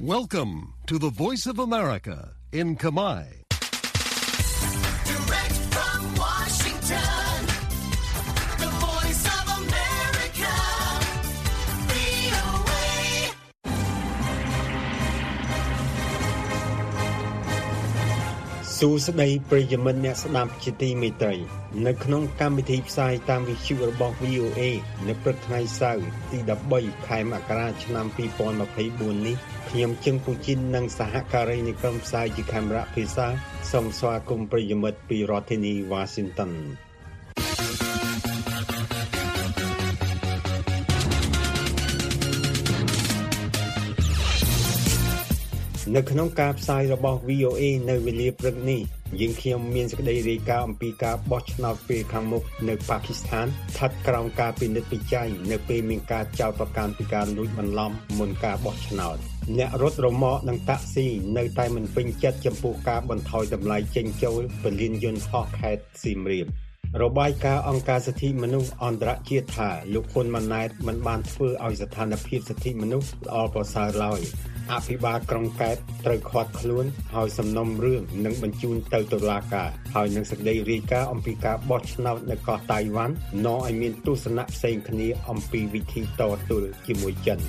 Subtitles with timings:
[0.00, 3.43] Welcome to the Voice of America in Kamai.
[18.80, 21.34] សួស្តីប្រិយមិត្តអ្នកស្ដាប់ជាទីមេត្រី
[21.86, 24.60] នៅក្នុងកម្មវិធីផ្សាយតាមវិទ្យុរបស់ VOA
[25.08, 26.38] នៅព្រឹកថ្ងៃសៅរ៍ទី
[26.72, 28.06] 13ខែមករាឆ្នាំ
[28.66, 29.36] 2024នេះ
[29.70, 33.26] ខ្ញុំជឹងពូជីននិងសហការីនៃក្រុមផ្សាយជាកាមេរ៉ាភាសា
[33.72, 36.52] សូមស្វាគមន៍ប្រិយមិត្តពីរដ្ឋធានី Washington
[45.96, 48.80] នៅក្នុងការផ្សាយរបស់ VOA នៅវេលាព្រឹកនេះ
[49.20, 59.16] យើងខ្ញុំមានសេចក្តីរាយការណ៍អំពីការបោះឆ្នោតពេលខាងមុខនៅប៉ាគីស្ថានស្ថិតក្រោមការពិនិត្យវិច័យនៅពេលមានការចោទប្រកាន់ពីការលួចបន្លំមុនការបោះឆ្នោត
[59.58, 66.46] អ្នករត់រមាក់និងតាក់ស៊ីនៅតែមិនពេញចិត្តចំពោះការបន្ថយតម្លៃចេញចូលពលានយន្តហោះខេត្តសៀមរាប
[67.02, 74.20] របាយការណ៍អង្គការសិទ្ធិមនុស្សអន្តរជាតិថាលោកហ៊ុនម៉ាណែតមិនបានធ្វើឲ្យស្ថានភាពសិទ្ធិមនុស្សល្អប្រសើរឡើយ
[74.72, 75.76] អភិបាលក្រុងកែប
[76.06, 76.84] ត្រូវខាត់ខ្លួន
[77.14, 83.14] ហើយសំណុំរឿងនឹងបញ្ជូនទៅតុលាការហើយនឹងសេចក្តីរាយការណ៍អំពីការបោះឆ្នោតនៅកោះតៃវ៉ាន់
[83.46, 86.22] នាំឲ្យមានទស្សនៈផ្សេងគ្នាអំពីវិធីតទ
[86.60, 87.40] ល់ជាមួយចិន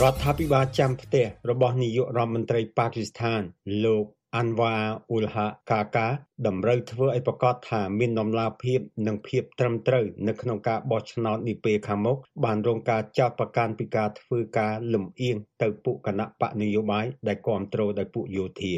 [0.00, 3.40] រដ្ឋាភិបាលចាំផ្ទះរបស់នាយករដ្ឋមន្ត្រីប៉ាគីស្ថាន
[3.84, 4.04] លោក
[4.36, 4.74] អាន់វ៉ា
[5.10, 6.08] អ៊ុលហាកាកា
[6.46, 18.74] តម្រូវធ្វើឲ្យប្រកាសថាមានដំណាភាពនិងភាពត្រឹមត្រូវនៅក្នុងការបោះឆ្នោតនាពេលខាងមុខបានរងការចោទប្រកាន់ពីការធ្វើការលំអៀងទៅពួកគណៈបកនយោបាយដែលគ្រប់គ្រងដោយពួកយោធា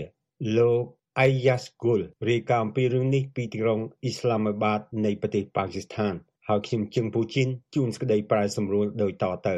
[0.59, 0.83] លោក
[1.21, 2.01] អៃយ៉ាស់ហ្គុល
[2.31, 6.15] រាយការណ៍អំពីរឿងនេះពីទីក្រុងអ៊ីស្លាមាបាតនៃប្រទេសប៉ាគីស្ថាន
[6.49, 9.57] ហើយខ្ញុំជឹងពូជីនជួនសេចក្តីប្រែសម្រួលដោយតទៅ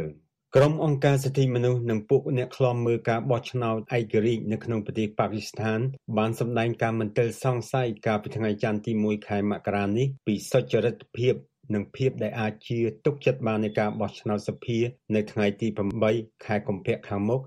[0.57, 5.79] ក្រុមអង្គការសិទ្ធិមនុស្សនិងពួកអ្នកឃ្លាំមើលការបោះឆ្នោតឯករាជ្យនៅក្នុងប្រទេសប៉ាគីស្ថាន
[6.19, 11.35] បានសម្ដែងការមន្ទិលសង្ស័យកាលពីថ្ងៃច័ន្ទទី1ខែមករានេះពីសុចរិតភាព
[11.75, 14.79] និងភាពដែលអាចជាទុកចិត្តបាននៃការបោះឆ្នោតសភា
[15.15, 15.69] នៅថ្ងៃទី
[16.07, 17.41] 8ខែកុម្ភៈខាងមុខ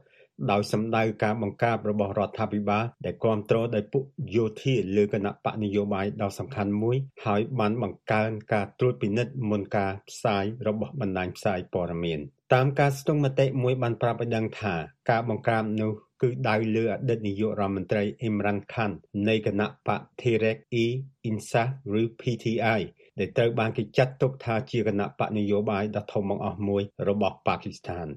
[0.52, 4.04] ដោយសម្ដៅការបង្ក្រាបរបស់រដ្ឋាភិបាលដែលគ្រប់គ្រងដោយពួក
[4.36, 12.20] យោធាលើគណៈបកនយោបាយដ៏សំខាន់មួយហើយបានបង្កើនការត្រួតពិនិត្យមុនការផ្សាយរបស់បណ្ដាញផ្សាយព័ត៌មាន
[12.54, 14.76] តាមការស្ទង់មតិមួយបានប្រាប់ឲ្យដឹងថា
[15.10, 18.96] ការបង្ក្រាបនោះគឺដៅលើអតីតនាយករដ្ឋមន្ត្រីអ៊ីមរ៉ាន់ខាន់
[19.28, 21.70] នៃគណៈបក Tehreek-e-Insaf
[22.02, 22.82] ឬ PTI
[23.20, 28.08] ដែលត្រូវបានគេចាត់ទុកថាជាគណៈបកនយោបាយដ៏ធំបង្អស់មួយរបស់ប៉ាគីស្ថាន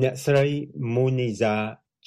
[0.00, 0.44] អ្នកស្រី
[0.94, 1.54] Muniza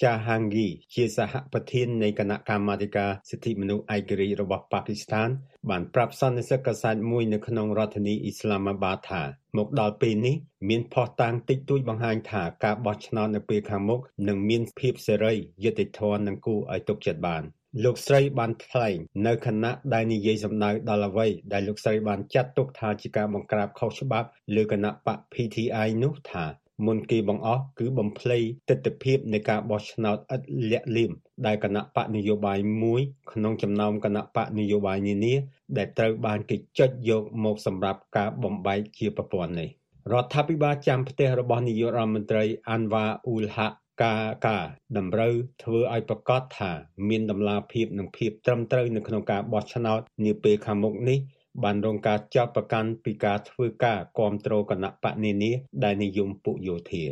[0.02, 5.30] Jahangi ជាសហប្រធាននៃគណៈកម្មាធិការសិទ្ធិមនុស្សឯករាជ្យរបស់ប៉ាគីស្ថាន
[5.70, 9.24] បានប្រាប់សន្និសីទកាសែតមួយនៅក្នុងរដ្ឋធានីអ៊ីស្លាមាបាតថា
[9.58, 10.36] មកដល់ពេលនេះ
[10.70, 17.44] មានភស្តុតាងតិចតួចបង្ហាញថាការបោះឆ្នោតនៅពេលខាងមុខនឹងមានភាពសេរីយុត្តិធម៌និងគួរឲ្យទុកចិត្តបាន
[17.84, 18.98] លោកស្រីបានថ្លែង
[19.28, 26.46] នៅខណៈដែលនិយាយសម្ដៅដល់អ្វីដែលលោកស្រីបានចាត់ទុកថាជាការបង្ក្រាបខុសច្បាប់លើគណៈបក PTI នោះថា
[26.86, 28.38] មុនគេបង្អស់គឺបំភ្លៃ
[28.70, 30.42] ទស្សនវិជ្ជានៃការបោះឆ្នោតឥត
[30.72, 31.12] លាក់លៀម
[31.46, 35.34] ដែលគណៈបកនយោបាយមួយក្នុងចំណោមគណៈបកនយោបាយនានា
[35.78, 39.70] ដែលត្រូវបានគេចុចយកមកសម្រាប់ការបំបែកជាប្រព័ន្ធនេះ
[40.12, 43.68] រដ្ឋាភិបាលចាំផ្ទះរបស់នាយករដ្ឋមន្ត្រី អាន់វ៉ាអ៊ូលហា
[44.04, 44.16] កា
[44.48, 44.60] កា
[44.98, 45.34] តម្រូវ
[45.64, 46.72] ធ្វើឲ្យប្រកាសថា
[47.10, 51.20] មានដំណាភាពនិងភាពត្រឹមត្រូវនៅក្នុងការបោះឆ្នោតនាពេលខាងមុខនេះ
[51.64, 55.52] បានរងការចោទប្រកាន់ពីការធ្វើការគាំទ្រគណៈបកនានា
[55.84, 57.06] ដែលនិយមពួកយោធា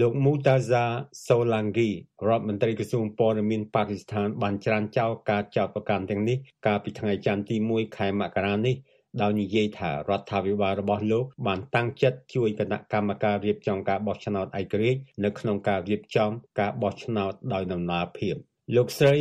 [0.00, 0.84] លោក Murtaza
[1.26, 1.90] Solangi
[2.28, 8.76] រដ្ឋមន្ត្រីក្រសួងព័ត៌មានប៉ាគីស្ថានបានច្រានចោលការចោទប្រកាន់ទាំងនេះកាលពីថ្ងៃច័ន្ទទី1ខែមករានេះ
[9.22, 18.34] ដោយនិយាយថារដ្ឋាភិបាលរបស់លោកបានតាំងចិត្តជួយគណៈកម្មការរៀបចំការបោះឆ្នោតឯករាជ្យនៅក្នុងការរៀបចំការបោះឆ្នោតដោយដំណាភាព
[18.76, 19.16] លោកស្រី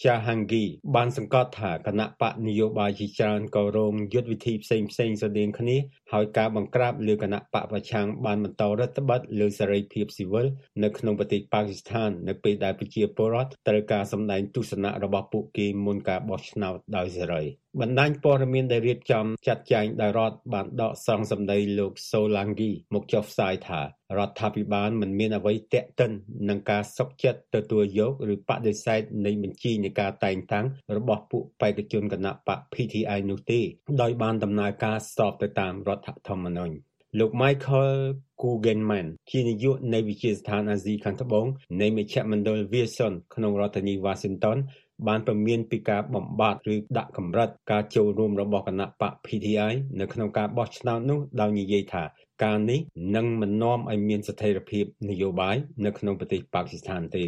[0.00, 0.64] Muniza ចាហាំងហ្គី
[0.94, 5.76] បានសង្កត់ថាគណៈបកនយោបាយជាច្រើនក៏រងយុទ្ធវិធីផ្សេងផ្សេងស្រដៀងគ្នា
[6.12, 10.46] ហើយការបង្ក្រាបលើគណៈបកប្រឆាំងបានបន្តរដ្ឋបတ်លើសេរីភាពស៊ីវិល
[10.82, 17.42] នៅក្នុងប្រទេសប៉ាគីស្ថាននៅពេលដែលប្រជាពលរដ្ឋត្រូវការសម្ដែងទស្សនៈរបស់ពួកគេមុនការបោះឆ្នោតដោយសេរី
[17.80, 23.80] បណ្ដាញព័ត៌មានដែលរៀបចំចាត់ចែងដោយរដ្ឋបានដកស្រង់សម្ដីលោក Solangi មកចុះផ្សាយថា
[24.18, 26.10] រដ្ឋាភិបាលមិនមានអ្វីទាក់ទិន
[26.48, 30.66] នឹងការសុកចិត្តទទួលយកឬបដិសេធនៃបញ្ជីនៃការតែងតាំង
[30.96, 33.60] របស់ពួកបេក្ខជនគណៈបក PTI នោះទេ
[34.02, 36.74] ដោយបានដំណើរការស្របទៅតាមរដ្ឋធម្មនុញ្ញ
[37.18, 37.94] លោក Michael
[38.40, 41.46] Kugelman ជានាយកនៃវិទ្យាស្ថានអាស៊ីខាងត្បូង
[41.80, 44.58] នៃមជ្ឈមណ្ឌល Wilson ក្នុងរដ្ឋធានី Washington
[45.06, 52.04] បានព្រមានពីការបំបត្តិឬដាក់កម្រិតការចូលរួមរបស់គណៈបក PTI នៅក្នុងការបោះឆ្នោតនោះដោយនិយាយថា
[52.44, 52.80] ការនេះ
[53.16, 57.24] នឹងមិននាំឲ្យមានស្ថិរភាពនយោបាយនៅក្នុងប្រទេសប៉ាគីស្ថានទេ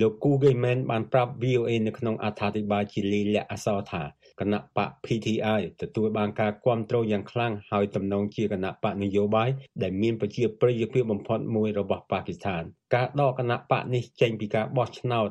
[0.00, 4.02] លោកគូហ្គេមែនបានប្រាប់ VOA នៅក្នុងអត្ថាធិប្បាយជាលិលាក់អសរថា
[4.40, 9.48] គណៈបក PTI ទទួលបានការគ្រប់គ្រងយ៉ាងខ្លាំងហើយទំនងជាគណៈបកនយោបាយ
[9.82, 12.62] ដែលមានប្រជាប្រិយភាពបំផុតមួយរបស់ប៉ាគីស្ថាន
[12.94, 15.28] ការដកគណៈបកនេះចេញពីការបោះឆ្នោត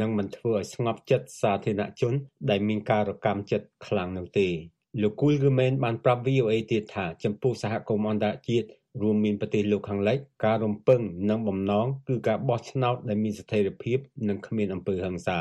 [0.00, 2.14] នឹងមិនធ្វើឲ្យស្ងប់ចិត្តសាធារណជន
[2.50, 4.48] ដែលមានការរកម្មចិត្តខ្លាំងនោះទេ
[5.02, 8.68] លោកគូលហ្គឺមែនបានប្រាប់ VOA ទៀតថាចំពោះសហគមន៍អន្តរជាតិ
[9.02, 11.00] រួមមានប្រទេសលោកខាងលិចការរំពឹង
[11.30, 15.38] និងបំណងគឺការបោះឆ្នោតដែលមានស្ថិរភាពនិងគ្មានអំពើហិង្សា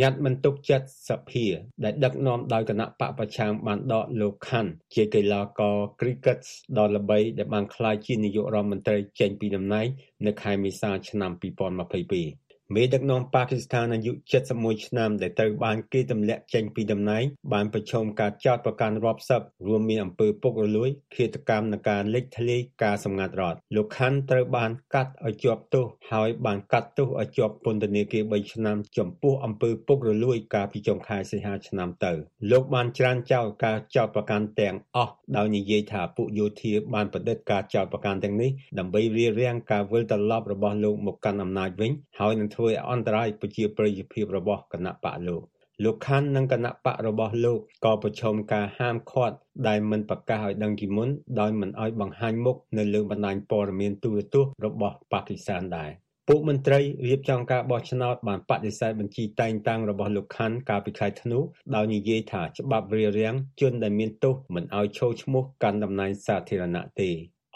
[0.00, 1.46] ញត្តិមិនទុកចិត្តសភា
[1.84, 6.40] ដែលដឹកនាំដោយគណៈបកប្រឆាំងបានដកលោកខាន់ជាកីឡាករ Cricket
[6.78, 9.86] ដ៏ល្បីដែលបានក្លាយជានាយករដ្ឋមន្ត្រីចេញពីតំណែង
[10.26, 14.12] នៅខែមេសាឆ្នាំ2022 មេដឹកនាំប៉ាគីស្ថានអាយុ
[14.50, 32.12] 71ឆ្នាំដែលត្រូវបានគេទម្លាក់ចេញពីតំណែងបានប្រឈមការចោទប្រកាន់រាប់សិបរួមមានអំពើពុករលួយឃាតកម្មនិងការលេចធ្លាយការសម្ងាត់រដ្ឋលោកខាន់ត្រូវបានកាត់ឲ្យជាប់ទោសហើយបានកាត់ទោសឲ្យជាប់ពន្ធនាគារ3ឆ្នាំចំពោះអំពើពុករលួយកាលពីចុងខែសីហាឆ្នាំទៅ
[32.50, 45.42] លោកបានច្រានចោលការចោទប្រកាន់ទាំងអស់ដោយនិយាយថាពួកយោធាបានប្រឌិតការចោទប្រកាន់ទាំងនេះដើម្បីរារាំងការវិលត្រឡប់របស់លោកមកកាន់អំណាចវិញហើយនឹងធ្វើឲ្យអន្តរាយប្រជាប្រិយភាពរបស់គណៈបកលោក
[45.84, 49.36] លោកខាន់និងគណៈបករបស់លោកក៏ប្រឈមការហាមឃាត់
[49.68, 51.08] ដែលមិនប្រកាសឲ្យដឹងជាមុន
[51.40, 55.90] ដោយមិនឲ្យបង្ហាញមុខនៅលើបណ្ដាញព័ត៌មានទូរទស្សន៍របស់ប៉ាគីស្ថានដែរ
[56.28, 61.38] ពួកមន្ត្រីរៀបចំការបោះឆ្នោតបានបដិសេធបញ្ជីតែងតាំងរបស់លោកខាន់កាលពីខែធ្នូ
[61.74, 67.10] ដោយនិយាយថាច្បាប់រារាំងជនដែលមានទោសមិនឲ្យឈរឈ្មោះកាន់តំណែងសាធារណៈទេ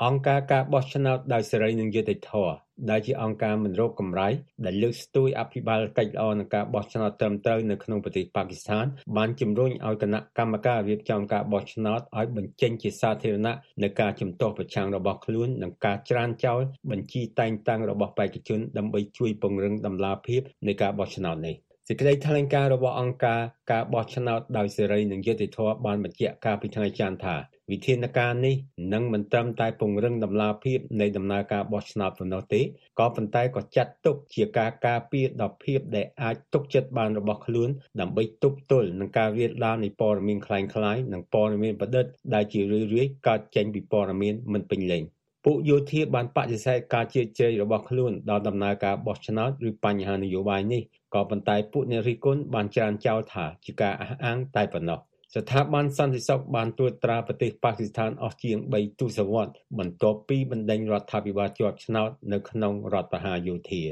[0.07, 2.55] អង្គការការបោះឆ្នោតដោយសេរីនិងយុត្តិធម៌
[2.91, 4.29] ដែលជាអង្គការមិនរកកម្រៃ
[4.65, 8.85] ដែលលើកស្ទួយអភិបាលកិច្ចល្អនឹងការបោះឆ្នោតត្រឹមត្រូវនៅក្នុងប្រទេសប៉ាគីស្ថាន
[9.17, 16.61] បានជំរុញឲ្យគណៈកម្មការរៀបចំការបោះឆ្នោតឲ្យបញ្ចេញជាសាធារណៈនៅការជំទាស់ប្រឆាំងរបស់ខ្លួននិងការច្រានចោល
[16.91, 21.57] បញ្ជីតែងតាំងរបស់បេក្ខជនដើម្បីជួយពង្រឹងតម្លាភាពនៃការបោះឆ្នោតនេះ
[21.88, 23.42] សេចក្តីថ្លែងការណ៍របស់អង្គការ
[23.72, 27.36] ការបោះឆ្នោតដោយសេរីនិងយុត្តិធម៌បានបញ្ជាក់កាលពីថ្ងៃច័ន្ទថា
[27.72, 28.56] វិធានការនេះ
[28.94, 32.62] នឹងមិនត្រឹមតែពង្រឹងតម្លាភាពនៃដំណើរការបោះឆ្នោតប៉ុណ្ណោះទេ
[33.00, 37.69] ក៏ប៉ុន្តែក៏ចាត់ទុកជាការការពារដល់ភាពដែលអាចទុកចិត្តបានរបស់ខ្លួន
[38.00, 45.04] ដើម្បីទប់ទល់នឹងការរាលដាលនៃព័ត៌មានคล้ายៗនិងព័ត៌មានប្រឌិតដែលជារឿយៗកើតចេញពីព័ត៌មានមិនពេញលេញ
[45.46, 50.81] ពួកយោធាបានបដិសេធការជឿជ័យរបស់ខ្លួនដល់ដំណើរការបោះឆ្នោតឬបញ្ហានយោបាយនេះ
[51.14, 55.00] ក៏ប៉ុន្តែពួកអ្នករិះគន់បានច្រានចោលថាជាការអះអាងតែប៉ុណ្ណោះ
[55.35, 63.82] ស្ថាប័នសន្តិសុខបានត្រួតត្រាប្រទេសប៉ាគីស្ថានអស់ជាង3ទសវត្សរ៍បន្ទាប់ពីបណ្ដេញរដ្ឋាភិបាលជាប់ឆ្នោតនៅក្នុងរដ្ឋប្រហារយោធា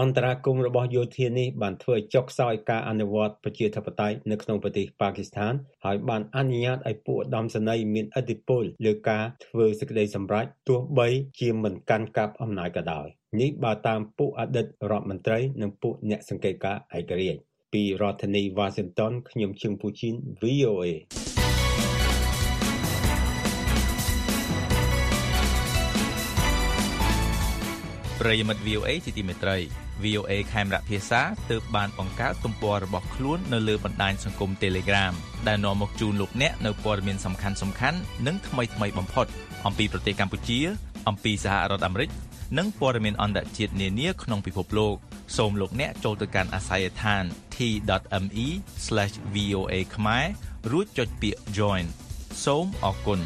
[0.00, 5.52] អន្តរាគមរបស់យោធានេះបានធ្វើឲ្យចុកខ្សោយការអនុវត្តប្រជាធិបតេយ្យនៅក្នុងប្រទេសប៉ាគីស្ថាន
[5.84, 11.08] ហើយបានអនុញ្ញាតឲ្យពួកឧត្តមសេនីយ៍មានឥទ្ធិពលលើការធ្វើសេចក្តីសម្រេចទោះបី
[11.40, 13.06] ជាមិនកាន់កាប់អំណាចក៏ដោយ
[13.40, 17.40] នេះបើតាមពួកអតីតរដ្ឋមន្ត្រីនិងពួកអ្នកសង្កេតការណ៍ឯករាជ្យ
[17.72, 20.86] ពីរដ្ឋធានី Washington ខ្ញុំឈឹងពូជីន VOA
[28.20, 29.56] ប្រិយមិត្ត VOA ជាទីមេត្រី
[30.04, 31.20] VOA ខេមរៈភាសា
[31.50, 35.12] ទើបបានបង្កើតទំព័ររបស់ខ្លួននៅលើបណ្ដាញសង្គម Telegram
[35.48, 39.26] ដែលនាំមកជូនលោកអ្នកនៅព័ត៌មានសំខាន់ៗនិងថ្មីៗបំផុត
[39.66, 40.58] អំពីប្រទេសកម្ពុជា
[41.08, 42.10] អំពីសហរដ្ឋអាមេរិក
[42.58, 44.94] និងព័ត៌មានអន្តរជាតិនានាក្នុងពិភពលោក
[45.36, 47.24] សូមលោកអ្នកចូលទៅកាន់អាស័យដ្ឋាន
[47.56, 50.24] t.me/voa ខ្មែរ
[50.70, 51.84] រួចចុចពាក្យ join
[52.44, 53.20] សូមអរគុណ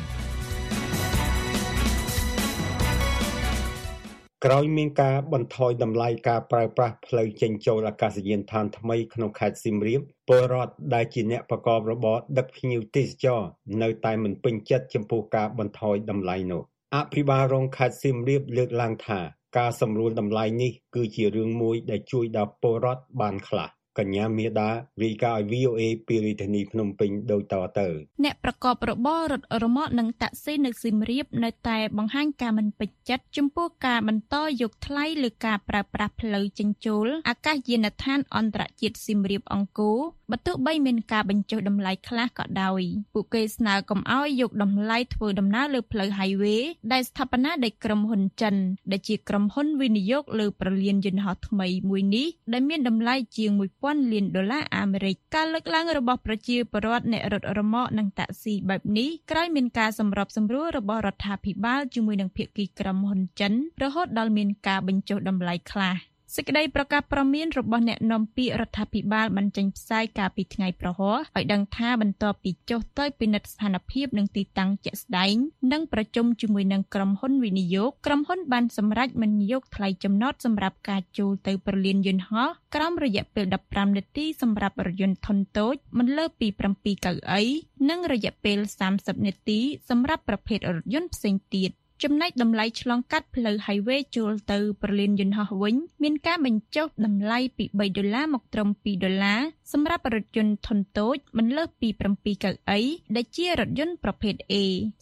[4.46, 13.40] ក្រោយមានការបន្ថយតម្លៃការប្រើប្រាស់ផ្លូវចេញចូលអាកាសយានដ្ឋានថ្មីក្នុងខេត្តសៀមរាបពលរដ្ឋដែលជាអ្នកប្រកបរបរដឹកភ្ញៀវទេសចរ
[13.82, 16.62] នៅតែមិនពេញចិត្តចំពោះការបន្ថយតម្លៃនោះ
[16.96, 19.20] អភិបាលរងខេត្តសៀមរាបលើកឡើងថា
[19.58, 23.68] ការសម្រួលតម្លៃនេះគឺជារឿងមួយដែលជួយដល់ពលរដ្ឋបានខ្លះ
[23.98, 24.70] កញ្ញាមេដា
[25.02, 27.88] រាយការណ៍ឲ្យ VOA ពីរាជធានីភ្នំពេញដូចតទៅ
[28.24, 39.98] អ្នកប្រកបរបររត់រមាក់និងតាក់ស៊ីនៅសៀមរាបនៅតែបង្ហាញការមិនពេញចិត្តចំពោះការបន្តយកថ្លៃលើការប្រើប្រាស់ផ្លូវចេញចូលអាកាសយានដ្ឋានអន្តរជាតិសៀមរាបអង្គរ
[40.32, 42.82] បើទោះបីមានការបញ្ចុះតម្លៃខ្លះក៏ដោយ
[43.14, 48.54] ពួកគេស្នើកុំឲ្យយកតម្លៃធ្វើដំណើរលើផ្លូវ highway ដែលស្ថាបនាដោយក្រុមហ៊ុនចិន
[48.92, 53.50] ដែលជាក្រុមហ៊ុនវិនិយោគលើប្រលានយន្តហោះថ្មីមួយនេះដែលមានតម្លៃជាង
[53.82, 65.96] 1000លានដុល្លារអាមេរិកការលើកឡើងរបស់ប្រជាពលរដ្ឋអ្នករត់រមាក់និងតាក់ស៊ីបែបនេះក្រោយមានការសម្របសម្រួលរបស់រដ្ឋាភិបាលជាមួយនឹងភាគីក្រុមហ៊ុនចិនរហូតដល់មានការបញ្ចុះតម្លៃខ្លះ
[66.36, 75.34] សេចក្តីប្រកាសព្រមានរបស់អ្នកនាំពាក្យរដ្ឋាភិបាលបានចេញផ្សាយកាលពីថ្ងៃប្រហ័សឲ្យដឹងថាបន្ទាប់ពីចុះទៅពិនិត្យស្ថានភាពនិងទីតាំងជាក់ស្ដែង
[75.72, 87.42] និងប្រជុំជាមួយនឹងក្រុមហ៊ុនវិនិយោគក្រុមហ៊ុនបានសម្រេចមិនយកថ្លៃចំណតសម្រាប់ការជួលទៅប្រលានយន្តហោះក្រោមរយៈពេល15នាទីសម្រាប់រថយន្តធុនតូចមិនលើសពី7កៅអី
[87.90, 88.58] និងរយៈពេល
[88.92, 89.58] 30នាទី
[89.88, 99.40] សម្រាប់ប្រភេទរថយន្តផ្សេងទៀត។ ចំណែកតម្លៃឆ្លងកាត់ផ្លូវ highway ចូលទៅប្រលានយន្តហោះវិញ មានការបញ្ចុះតម្លៃពី3ដុល្លារមកត្រឹម2ដុល្លារ
[99.72, 102.80] សម្រាប់រថយន្តធុនតូចមិនលើសពី7កៅអី
[103.16, 104.54] ដែលជារថយន្តប្រភេទ A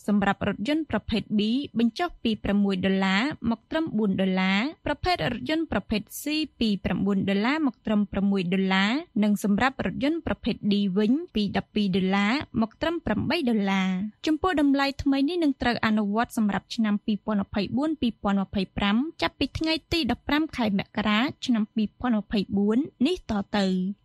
[0.06, 1.40] សម្រាប់រថយន្តប្រភេទ B
[1.78, 6.24] បញ្ចុះពី6ដុល្លារមកត្រឹម4ដុល្លារប្រភេទរថយន្តប្រភេទ C
[6.60, 6.68] ពី
[7.02, 8.90] 9ដុល្លារមកត្រឹម6ដុល្លារ
[9.22, 13.88] និងសម្រាប់រថយន្តប្រភេទ D វិញពី12ដុល្លារមកត្រឹម8ដុល្លារ
[14.26, 21.62] ចំពោះតម្លៃថ្មីនេះនឹងត្រូវអនុវត្តសម្រាប់ឆ្នាំ2024-2025ចាប់ពីថ្ងៃទី15ខែមករាឆ្នាំ
[22.34, 23.64] 2024នេះតទៅ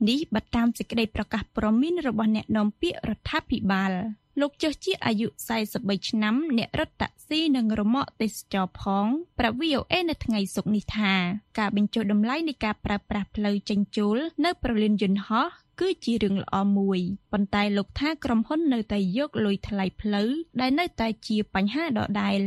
[0.09, 3.91] នេះបតាមសេចក្តីប្រកាសព្រមានរបស់អ្នកនាំពាក្យរដ្ឋាភិបាល
[4.39, 5.27] លោកចុះជាអាយុ
[5.67, 9.05] 43ឆ្នាំអ្នករត់តាក់ស៊ីនិងរមាក់ទេសចរផង
[9.39, 11.13] ប្រាប់ VOA នៅថ្ងៃសុក្រនេះថា
[11.59, 15.47] ការបញ្ចុះតម្លៃនៃការប្រើប្រាស់ផ្លូវចេញចូលនៅប្រលានយន្តហោះ
[15.79, 16.99] គឺជារឿងល្អមួយ
[17.31, 20.29] ប៉ុន្តែលោកថាក្រុមហ៊ុននៅតែយកលុយថ្លៃផ្លូវ
[20.61, 22.39] ដែលនៅតែជាបញ្ហាដដែល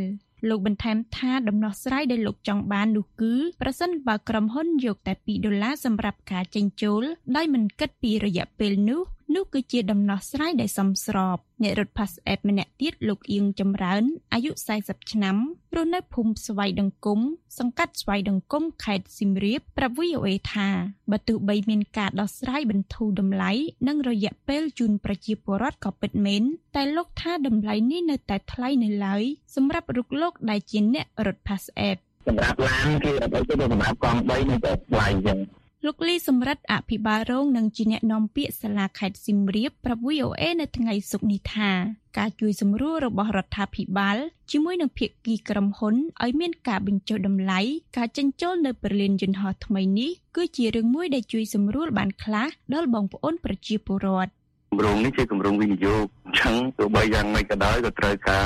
[0.48, 7.02] លោកបន្ថែមថាដំណោះស្រាយដែលលោកចង់បាននោះគឺប្រសិនបើក្រុមហ៊ុនយកតែ2ដុល្លារសម្រាប់ការចេញចូល
[7.36, 9.00] ដោយមិនគិតពីរយៈពេលនោះ
[9.34, 14.04] នោះគឺជាដំណោះស្រាយដែលសមស្របអ្នករត់ Pass App ម្នាក់ទៀតលោកអៀងចម្រើន
[14.34, 14.50] អាយុ
[14.82, 15.36] 40ឆ្នាំ
[15.74, 17.20] រស់នៅភូមិស្វាយដង្គម
[17.58, 20.68] សង្កាត់ស្វាយដង្គមខេត្តសៀមរាបប្រាប់ VOA ថា
[21.10, 23.50] បើទោះបីមានការដោះស្រាយបន្ធូរតម្លៃ
[23.88, 26.42] និងរយៈពេលជូនប្រជាពលរដ្ឋក៏ពិតមែន
[26.76, 29.22] តែលោកថាតម្លៃនេះនៅតែថ្លៃនៅឡើយ
[29.54, 35.38] សម្រាប់រុកលោកដែលជាអ្នករត់ Pass App សម្រាប់ឡានគឺអត់អីទេសម្រាប់កង់3នៅតែថ្លៃចឹង
[35.86, 41.70] លោកលីសម្រិទ្ធអភិបាលរងនិងជាអ្នកនាំពាក្យសាលាខេត្តសៀមរាបប្រាប់ VOA នៅថ្ងៃសុក្រនេះថា
[42.18, 44.16] ការជួយសម្រួលរបស់រដ្ឋាភិបាល
[44.50, 47.60] ជាមួយនឹងភាគីក្រុមហ៊ុនឲ្យមានការបញ្ចុះតម្លៃ
[47.96, 54.30] ការចិញ្ចោលនៅប្រលានយន្តហោះថ្មីនេះគឺជារឿងមួយដែលជួយសម្រួលបានខ្លះដល់បងប្អូនប្រជាពលរដ្ឋ
[54.70, 58.44] គម្រោងនេះជាគម្រោងវិនិយោគ អញ្ចឹងទោះបីយ៉ាងម៉េចក៏ដោយក៏ត្រូវការ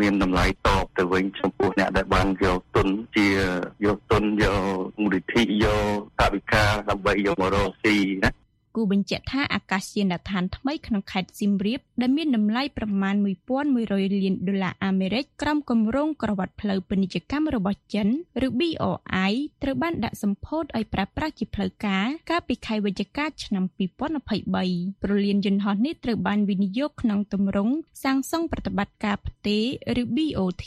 [0.00, 3.26] មានតម្លៃតបទៅវិញចំពោះអ្នកដែលបានយកទុនជា
[3.86, 4.60] យកទុនយក
[5.00, 8.30] មូលនិធិយកតាវិការដើម្បីយកមករកស៊ីណា
[8.76, 13.14] គូបញ្ជាក់ថាអាកាសយានដ្ឋានថ្មីក្នុងខេត្តសៀមរាបដែលមានតម្លៃប្រមាណ
[13.66, 18.08] 1100លានដុល្លារអាមេរិកក្រោមគម្រោងក្រវ៉ាត់ផ្លូវពាណិជ្ជកម្មរបស់ចិន
[18.46, 23.64] ឬ BRI ត្រូវបានដាក់សម្ពោធឲ្យប្រើប្រាស់ជាផ្លូវការកាលពីខែវិច្ឆិកាឆ្នាំ
[24.34, 29.58] 2023ប្រលានយន្តហោះនេះត្រូវបានវិនិយោគក្នុងទម្រង់សាងសង់ប្រតិបត្តិការផ្ទេ
[29.96, 30.66] រឬ BOT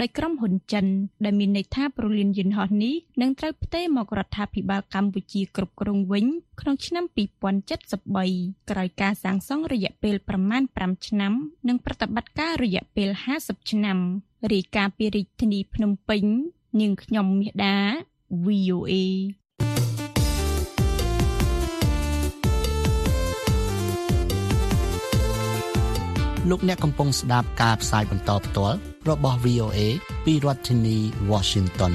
[0.00, 0.86] ដោយក្រុមហ៊ុនចិន
[1.24, 6.26] ដែលមានន័យថាប្រលានយន្តហោះនេះនឹងត្រូវផ្ទេរមករដ្ឋាភិបាលកម្ពុជាគ្រប់គ្រងវិញ
[6.60, 11.32] ក្នុងឆ្នាំ2000 2073ក្រោយការសាងសង់រយៈពេលប្រមាណ5ឆ្នាំ
[11.68, 13.08] និងប្រតិបត្តិការរយៈពេល
[13.40, 13.98] 50ឆ្នាំ
[14.52, 16.24] រាយការណ៍ពីរាជធានីភ្នំពេញ
[16.80, 17.76] នាងខ្ញុំមាសដា
[18.46, 18.94] VOA
[26.50, 29.78] លោកអ្នកកំពុងស្ដាប់ការផ្សាយបន្តផ្ទាល់របស់ VOA
[30.24, 30.96] ពីរដ្ឋធានី
[31.30, 31.94] Washington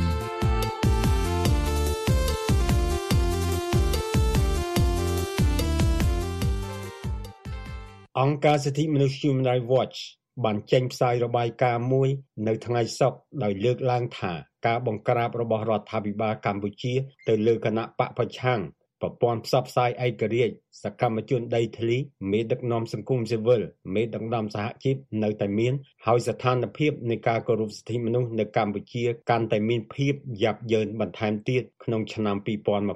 [8.21, 9.97] អង្គការសិទ្ធិមនុស្ស Human Rights Watch
[10.45, 12.09] បានចេញផ្សាយរបាយការណ៍មួយ
[12.47, 14.33] នៅថ្ងៃសុក្រដោយលើកឡើងថា
[14.67, 16.93] ការបង្ក្រាបរបស់រដ្ឋាភិបាលកម្ពុជា
[17.27, 18.59] ទៅលើគណៈបកប្រឆាំង
[19.01, 21.97] ប្រព័ន្ធផ្សព្វផ្សាយឯករាជ្យសកម្មជនដីធ្លី
[22.31, 23.61] មេដឹកនាំសង្គមស៊ីវិល
[23.95, 25.73] មេដឹកនាំសហជីពនៅតែមាន
[26.05, 30.13] ហើយស្ថានភាពនៃការគោរពសិទ្ធិមនុស្សនៅកម្ពុជាកាន់តែមានភាព
[30.43, 32.35] យ៉ាប់យ៉ឺនបន្ថែមទៀតក្នុងឆ្នាំ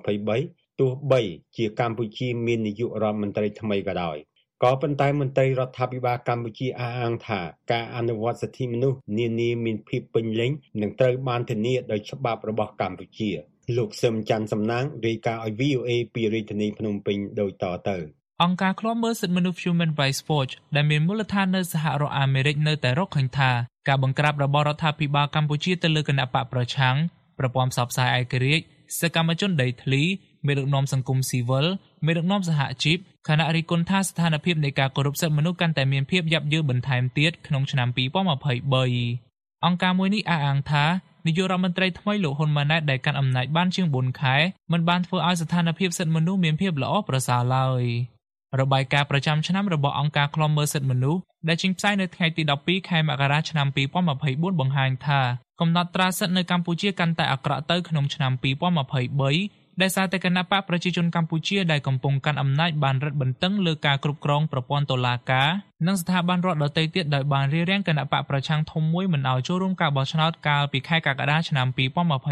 [0.10, 1.22] 2023ទោះបី
[1.58, 4.18] ជាកម្ពុជាមាននាយករដ្ឋមន្ត្រីថ្មីក៏ដោយ។
[4.64, 7.40] ក៏ប៉ុន្តែមន្ត្រីរដ្ឋាភិបាលកម្ពុជាអះអាងថា
[7.72, 13.30] ការអនុវត្តសិទ្ធិមនុស្សនានាមានភាពពេញលេញនិងត្រូវបានធានាដោយច្បាប់របស់កម្ពុជា
[13.78, 17.98] លោកសឹមច័ន្ទសំណាងរាយការណ៍ឲ្យ VOA ពីរាជធានីភ្នំពេញដូចតទៅ
[18.44, 23.52] អង្គការឃ្លាំមើលសិទ្ធិមនុស្ស Human Rights Watch ដែលមានមូលដ្ឋាននៅសហរដ្ឋអាមេរិកនៅតែរកឃើញថា
[23.88, 26.96] ការបង្ក្រាបរបស់រដ្ឋាភិបាលកម្ពុជាទៅលើគណៈបកប្រឆាំង
[27.40, 28.66] ប្រព័ន្ធផ្សព្វផ្សាយឯករាជ្យ
[29.00, 30.04] សកម្មជនដីធ្លី
[30.48, 31.66] មេដឹកនាំសង្គមស៊ីវិល
[32.06, 32.98] មេដឹកនាំសហជីព
[33.28, 40.86] ខណៈរិះគន់ថាស្ថានភាពនៃការគោរពសិទ្ធិមនុស្សកាន់តែមានភាពយ៉ាប់យ៉ឺបន្ថែមទៀតក្នុងឆ្នាំ2023អង្គការមួយនេះអះអាងថា
[41.26, 44.36] នាយករដ្ឋមន្ត្រីថ្មីលោកហ៊ុនម៉ាណែតដែលកាន់អំណាចបានជាង4ខែ
[44.72, 47.84] មិនបានធ្វើឲ្យស្ថានភាពសិទ្ធិមនុស្សមានភាពល្អប្រសើរឡើយ
[48.62, 53.68] របាយការណ៍ប្រចាំឆ្នាំរបស់អង្គការឃ្លាំមើលសិទ្ធិមនុស្សដែលចេញផ្សាយនៅថ្ងៃទី12ខែមករាឆ្នាំ
[54.14, 55.22] 2024បង្ហាញថា
[55.60, 65.50] កំណត់ត្រាសិទ្ធិនៅកម្ពុជាកាន់តែអាក្រក់ទៅក្នុងឆ្នាំ2023 ដែលសារតែគណៈបកប្រជាជនកម្ពុជាដែលកំពុងកាន់អំណាចបានរឹតបន្តឹងលើការគ្រប់គ្រងប្រព័ន្ធតុលាការ
[65.88, 71.68] និងស្ថាប័នរដ្ឋដទៃទៀតដោយបានរារាំងគណៈបកប្រឆាំងធំមួយមិនឲ្យចូលរួមការបោះឆ្នោតកាលពីខែកក្កដាឆ្នាំ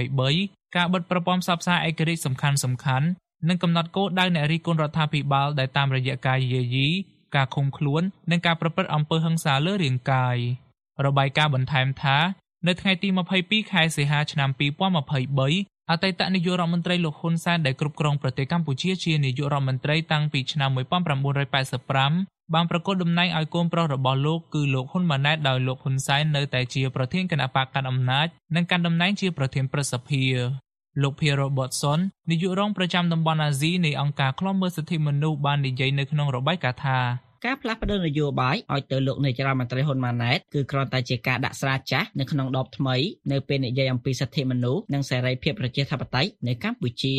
[0.05, 3.07] 2023ការបិទប្រព័ន្ធផ្សព្វផ្សាយឯករាជ្យសំខាន់សំខាន់
[3.47, 6.87] និងកំណត់គោលដៅអ្នករិះគន់រដ្ឋាភិបាលដែលតាមរយៈការយាយី
[7.35, 10.37] ការឃុំខ្លួននិងការប្រព្រឹត្តអំពើហិង្សាលើរាងកាយ
[11.05, 12.17] របាយការណ៍បន្ថែមថា
[12.67, 13.09] នៅថ្ងៃទី
[13.39, 14.49] 22ខែសីហាឆ្នាំ
[15.13, 30.23] 2023 អតីតនាយករដ្ឋមន្ត្រីលោកហ៊ុនសែនដែលគ្រប់គ្រងប្រទេសកម្ពុជាជានាយករដ្ឋមន្ត្រីតាំងពីឆ្នាំ1985បានប្រកាសតំណែងឲ្យកូនប្រុសរបស់លោកគឺលោកហ៊ុនម៉ាណែតដោយលោកហ៊ុនសែននៅតែជាប្រធានគណៈបកកណ្ដាលអំណាចនិងកាន់តំណែងជាប្រធានព្រឹទ្ធសភា
[31.01, 36.99] លោក Pierre Robertson នាយករងប្រចាំតំបន់អាស៊ីនៃអង្គការឃ្លាំមើលសិទ្ធិមនុស្សបាននិយាយនៅក្នុងរបាយការណ៍ថា
[37.45, 42.95] ការផ្លាស់ប្តូរនយោបាយឲ្យទៅលោកនាយរដ្ឋមន្ត្រីហ៊ុនម៉ាណែតគឺគ្រាន់តែជាការដាក់ស្រាចាស់នៅក្នុងដបថ្មី
[43.31, 47.13] នៅពេលនិយាយអំពីសិទ្ធិមនុស្សនិងសេរីភាពប្រជាធិបតេយ្យនៅកម្ពុជា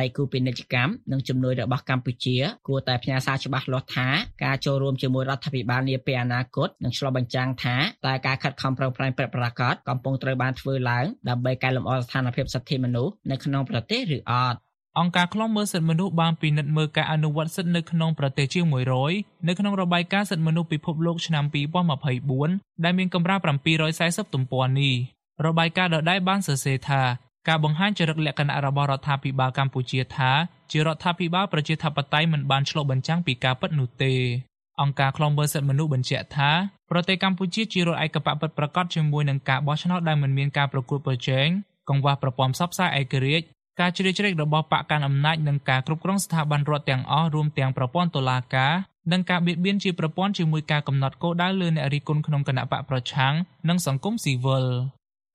[0.00, 2.36] ដៃគូពាណិជ្ជកម្មនិងជំនួយរបស់កម្ពុជា
[2.68, 4.08] គួរតែផ្ញើសារច្បាស់លាស់ថា
[4.44, 14.58] ការចូលរួមជាមួយរដ្ឋាភិបាលនាពេលអនាគតនឹងឆ្លុះបញ្ចាំងថាតើការខិតខំប្រឹងប្រែងពិតប្រាកដកំពុងត្រូវបានធ្វើឡើងដើម្បីកែលម្អស្ថានភាពសិទ្ធិមនុស្សនៅក្នុងប្រទេសឬអត់
[15.00, 18.66] អង្គការឃ្លាំមើលសិទ្ធិមនុស្សបានពិនិត្យមើលការអនុវត្តសិទ្ធិនៅក្នុងប្រទេសជាង
[19.06, 21.44] 100នៅក្នុងរបាយការណ៍សិទ្ធិមនុស្សពិភពលោកឆ្នាំ
[22.14, 23.42] 2024ដែលមានកម្រាស់
[23.86, 24.94] 740ទំព័រនេះ
[25.46, 27.02] របាយការណ៍ដដែលបានសរសេរថា
[27.48, 30.30] ការបង្ហាញចរិតលក្ខណៈរបស់រដ្ឋាភិបាលកម្ពុជាថា
[30.70, 34.14] ជារដ្ឋាភិបាលប្រជាធិបតេយ្យមិនបានឆ្លុះបញ្ចាំងពីការពិតនោះទេ
[34.80, 36.50] អង្គការឃ្លាំមើលសិទ្ធិមនុស្សបញ្ជាក់ថា
[36.90, 41.48] ប្រទេសកម្ពុជាជារដ្ឋឯកបកពិតប្រាកដជាមួយនឹងការបោះឆ្នោតដែលមិនមានការប្រកួតប្រជែង
[41.88, 43.46] កង្វះប្រព័ន្ធផ្សព្វផ្សាយឯករាជ្យ
[43.80, 48.72] ការជ្រៀតជ្រែករបស់បកកាន់អំណាចនិងការគ្រប់គ្រងស្ថាប័នរដ្ឋទាំងអស់រួមទាំងប្រព័ន្ធតុលាការ
[49.12, 53.34] និងការបៀតបៀនជាប្រព័ន្ធជាមួយការកំណត់គោលដៅលើអ្នករិះគន់ក្នុងគណៈបកប្រឆាំង
[53.68, 54.66] និងសង្គមស៊ីវិល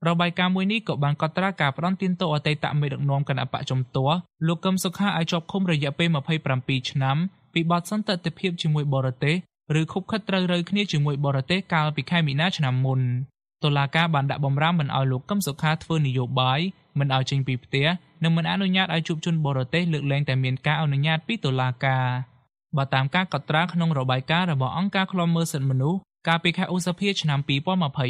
[0.07, 4.17] របាយការណ៍មួយនេះក៏បានកត់ត្រាការផ្ដន់ទានទោសអតីតមេដឹកនាំគណៈបកជំទាស់
[4.47, 6.09] លោកកឹមសុខាឲ្យជាប់ឃុំរយៈពេល
[6.49, 7.17] 27ឆ្នាំ
[7.53, 9.35] ពីបទសន្តិទិភាពជាមួយបរទេស
[9.79, 13.01] ឬខុបខិតត្រូវរើគ្នាជាមួយបរទេសកាលពីខែមីនាឆ្នាំមុន
[13.63, 16.59] តុលាការបានដាក់បំរាមមិនឲ្យលោកកឹមសុខាធ្វើនយោបាយ
[16.99, 17.87] មិនឲ្យចេញពីផ្ទះ
[18.23, 22.05] និងមិនអនុញ្ញាតឲ្យជួបជនបរទេសលើកលែងតែមានការអនុញ្ញាតពីតុលាការ
[22.77, 27.39] បើតាមការកត់ត្រាក្នុងរបាយការណ៍របស់អង្គការឃ្លាំមើលសិទ្ធិមនុស្សកាលពីខែឧសភាឆ្នាំ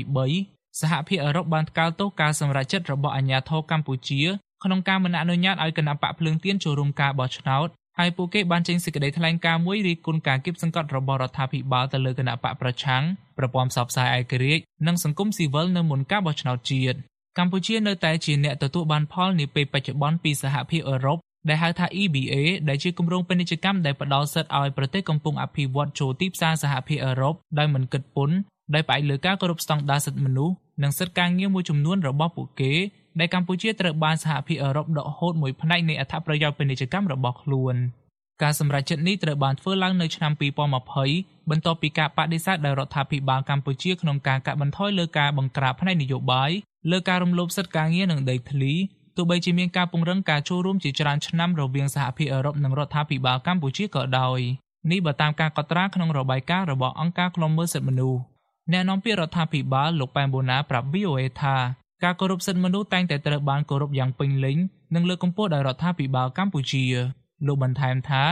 [0.05, 4.21] 2023សហភាពអឺរ៉ុបបានថ្កោលទោសការសម្រេចចិត្តរបស់អាជ្ញាធរកម្ពុជា
[4.63, 7.67] ក្នុងការមិនអនុញ្ញាតឲ្យគណៈបកភ្លើងទៀនចូលរួមការបោះឆ្នោត
[8.01, 13.03] ហើយពួកគេបានចេញសេចក្តីថ្លែងការណ៍មួយរីគុណការគៀបសង្កត់របស់រដ្ឋាភិបាលទៅលើគណៈបកប្រឆាំង
[13.37, 16.97] ប្រព័ន្ធផ្សព្វផ្សាយឯករាជ្យនិងសង្គមស៊ីវិលនៅមុនការបោះឆ្នោតជាតិ
[17.37, 21.17] កម្ពុជានៅតែជាអ្នកទទួលបានផលនាពេលបច្ចុប្បន្នពីសហភាពអឺរ៉ុប
[21.49, 22.35] ដែលហៅថា EBA
[22.69, 28.37] ដែលជាគម្រោងពាណិជ្ជកម្មដែលផ្ដល់សិទ្ធិឲ្យប្រទេសកំពុងអភិវឌ្ឍចូលទីផ្សារសហភាពអឺរ៉ុបដោយមិនគិតពន្ធ
[28.73, 32.73] ដោយផ្អែកលើការគោរពស្តង់ដារសិទ្ធិមនុស្សនិងសិទ្ធិការងារមួយចំនួនរបស់ពួកគេ
[33.19, 37.76] ដែលកម្ពុជាត្រូវបានសហភាពអឺរ៉ុបដកហូតមួយផ្នែកនៃអត្ថប្រយោជន៍ពាណិជ្ជកម្មរបស់ខ្លួន
[38.41, 40.32] ការសម្រេចចិត្តនេះត្រូវបានធ្វើឡើងនៅឆ្នាំ
[40.91, 46.52] 2020បន្ទាប់ពីការបដិសេធដោយរដ្ឋាភិបាលកម្ពុជាក្នុងការកាត់បន្ថយលើការបង្ក្រាបផ្នែកនយោបាយ
[46.91, 48.74] លើការរំលោភសិទ្ធិការងារនិងដីធ្លី
[49.15, 54.39] ទោះបីជាមានការពង្រឹងការចូលរួមជាច្រើនឆ្នាំរវាងសហភាពអឺរ៉ុបនិងរដ្ឋាភិបាលកម្ពុជាក៏ដោយ
[54.91, 58.21] នេះបើតាមការកត់ត្រាក្នុងរបាយការណ៍របស់អង្គការឃ្លាំមើលសិទ្ធិមនុស្ស
[58.71, 61.58] អ្នកនាំពាក្យរដ្ឋាភិបាលលោកប៉ែនបូណាប្រាប់ VOA ថា
[62.03, 64.57] ការគោរពសិទ្ធិមនុស្សតែងតែត្រូវបានគោរពយ៉ាងពេញលេញ
[64.95, 66.83] និងលើកកម្ពស់ដោយរដ្ឋាភិបាលកម្ពុជា
[67.47, 68.23] លោកបន្ថែមថា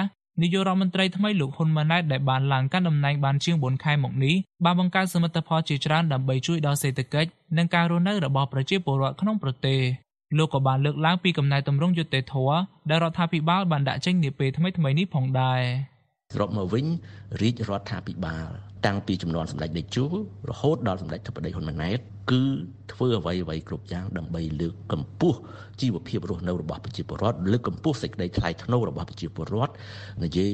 [0.41, 9.79] នាយករដ្ឋមន្ត្រីថ្មីលោកហ៊ុនម៉ាណែតដែលបានឡើងកាន់តំណែងបានជាង4ខែមកនេះបានបង្កើតសមិទ្ធផលជាច្រើនដើម្បីជួយដល់សេដ្ឋកិច្ចនិងការរស់នៅរបស់ប្រជាពលរដ្ឋក្នុងប្រទេស
[10.37, 12.57] លោកក៏បានលើកឡើងពីកំណែទម្រង់យុត្តិធម៌
[12.89, 15.61] ដែលរដ្ឋាភិបាលបានដាក់ចេញនាពេលថ្មីៗនេះផងដែរ
[16.35, 16.85] សរុបមកវិញ
[17.41, 18.49] រាជរដ្ឋាភិបាល
[18.85, 20.05] តាំងពីចំនួនសម្ដេចតេជោ
[20.49, 21.99] រហូតដល់សម្ដេចធិបតីហ៊ុនម៉ាណែត
[22.31, 22.43] គឺ
[22.91, 25.37] ធ្វើអ្វីអ្វីគ្រប់យ៉ាងដើម្បីលើកកម្ពស់
[25.81, 29.73] ជីវភាពរស់នៅរបស់ប្រជាពលរដ្ឋលើកកម្ពស់សេចក្តីថ្លៃថ្នូររបស់ប្រជាពលរដ្ឋ
[30.23, 30.51] និយាយ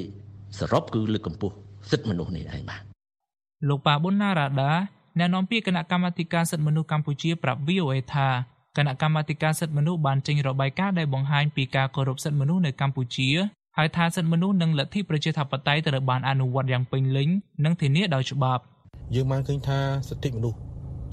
[0.60, 1.54] សរុបគឺលើកកម្ពស់
[1.90, 2.82] សិទ្ធិមនុស្សនេះឯងបាទ
[3.70, 4.72] លោកប៉ាប៊ុនណារ៉ាដា
[5.20, 8.28] អ្នកនាំពាក្យគណៈកម្មាធិការសិទ្ធិមនុស្សកម្ពុជាប្រាប់ VOA ថា
[8.78, 13.30] គណៈកម្មាធិការសិទ្ធិមនុស្សបានចេញរបាយការណ៍ដែលបង្ហាញពីការគោរពសិទ្ធិមនុស្សនៅកម្ពុជា
[13.80, 17.30] ហើយថាសិទ្ធិមនុស្សនិងលទ្ធិប្រជាធិបតេយ្យត្រូវបានអនុវត្តយ៉ាងពេញលេញ
[17.66, 18.64] និងធានាដោយច្បាប់
[19.16, 20.58] យើងបានឃើញថាសិទ្ធិមនុស្ស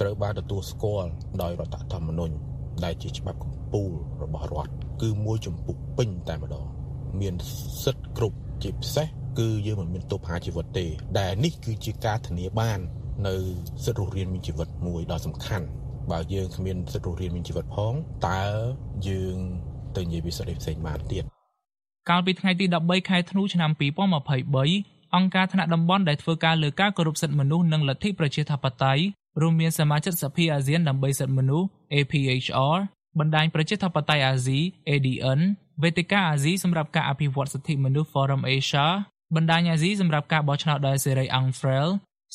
[0.00, 1.10] ត្រូវបានទទួលស្គាល់
[1.42, 2.34] ដោយរដ្ឋធម្មនុញ្ញ
[2.84, 4.72] ដែលជាច្បាប់កម្ពុជារបស់រដ្ឋ
[5.02, 6.66] គឺមួយចំពុកពេញតែម្ដង
[7.20, 7.34] មាន
[7.84, 9.06] សិទ្ធិគ្រប់ជាពិសេស
[9.38, 10.86] គឺយើងមិនមានទោសប្រហារជីវិតទេ
[11.18, 12.78] ដែលនេះគឺជាការធានាបាន
[13.28, 13.34] នៅ
[13.84, 15.66] សិទ្ធិរស់រានមានជីវិតមួយដ៏សំខាន់
[16.10, 17.94] បើយើងគ្មានសិទ្ធិរស់រានមានជីវិតផង
[18.28, 18.44] តើ
[19.08, 19.36] យើង
[19.96, 21.24] ទៅនិយាយពីសិទ្ធិផ្សេងបានទៀត
[22.10, 23.70] កាលពីថ្ងៃទី13ខែធ្នូឆ្នាំ
[24.22, 29.02] 2023អង្គការថ្នាក់តំបន់ដែលធ្វើការលើការគោរពសិទ្ធិមនុស្សនិងលទ្ធិប្រជាធិបតេយ្យ
[29.40, 32.76] រួមមានសមាជិកសភាអាស៊ានដើម្បីសិទ្ធិមនុស្ស APHR
[33.18, 35.40] បណ្ដាញប្រជាធិបតេយ្យអាស៊ី ADN
[35.82, 38.86] វេទិកាអាស៊ីសម្រាប់ការអភិវឌ្ឍសិទ្ធិមនុស្ស Forum Asia
[39.34, 41.88] បណ្ដាញអាស៊ីសម្រាប់ការបោះឆ្នោតដោយសេរី Angfrel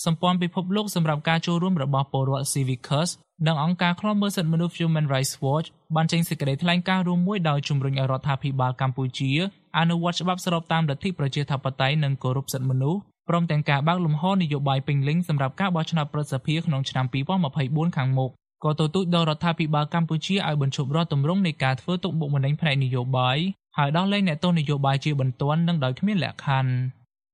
[0.05, 3.09] សម្ព័ន្ធពិភពលោកសម្រាប់ការចូលរួមរបស់ពលរដ្ឋ Civicus
[3.45, 9.31] និងអង្គការឃ្លាំមើលសិទ្ធិមនុស្ស Human Rights Watch បានចេញសេចក្តីថ្លែងការណ៍រួមមួយដោយជំរុញឲ្យរដ្ឋាភិបាលកម្ពុជា
[9.77, 17.05] អនុវត្តច្បាប់ស្របតាមលទ្ធិប្រជាធិបតេយ្យនិងគោរពសិទ្ធិមនុស្សព្រមទាំងការបើកលំហនយោបាយពេញលេញសម្រាប់ការបោះឆ្នោតប្រសិទ្ធភាពក្នុងឆ្នាំ
[17.51, 18.31] 2024ខាងមុខ
[18.63, 23.37] ក៏ទទូចដល់រដ្ឋាភិបាលកម្ពុជាឲ្យបញ្ឈប់រាល់ទម្រង់នៃការធ្វើទុកបុកម្នេញផ្នែកនយោបាយ
[23.77, 26.71] ហើយដោះលែងអ្នកទោសនយោបាយជាបន្ទាន់និងដោយគ្មានលក្ខខណ្ឌ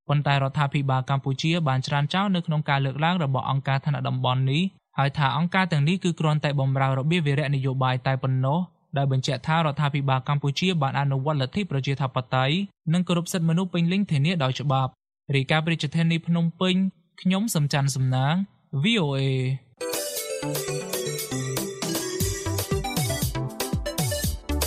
[0.07, 4.63] ប៉ុន្តែរដ្ឋាភិបាលកម្ពុជាបានច្រានចោលនៅក្នុងការលើកឡើងរបស់អង្គការថ្នាក់តំបន់នេះ
[4.97, 8.59] ហើយថាអង្គការទាំងនេះគឺគ្រាន់តែបំរើរបៀបវារៈនយោបាយតែប៉ុណ្ណោះ
[8.97, 12.55] ដែលបញ្ជាក់ថារដ្ឋាភិបាលកម្ពុជាបានអនុវត្តលទ្ធិប្រជាធិបតេយ្យ
[12.93, 14.91] និងគោរពសិទ្ធិមនុស្សពេញលេញធានាដោយច្បាប់
[15.35, 16.75] រាយការណ៍ប្រជាធានីភ្នំពេញ
[17.21, 18.35] ខ្ញុំសំច័ន្ទសំណាង
[18.83, 19.19] VOA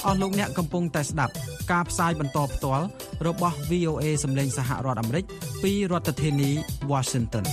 [0.05, 1.33] អស់លោកអ្នកកំពុងតែស្ដាប់
[1.73, 2.87] ការផ្សាយបន្តផ្ទាល់
[3.27, 5.25] របស់ VOA សម្លេងសហរដ្ឋអាមេរិក
[5.63, 6.51] ពីរដ្ឋធានី
[6.91, 7.45] Washington